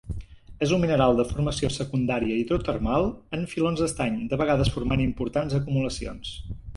[0.67, 3.05] És un mineral de formació secundària hidrotermal
[3.39, 6.33] en filons d'estany, de vegades formant importants acumulacions.